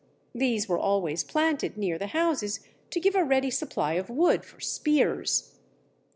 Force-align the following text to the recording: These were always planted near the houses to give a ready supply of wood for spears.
These 0.33 0.67
were 0.67 0.79
always 0.79 1.23
planted 1.23 1.77
near 1.77 1.99
the 1.99 2.07
houses 2.07 2.61
to 2.89 2.99
give 2.99 3.13
a 3.13 3.23
ready 3.23 3.51
supply 3.51 3.93
of 3.93 4.09
wood 4.09 4.43
for 4.43 4.59
spears. 4.59 5.53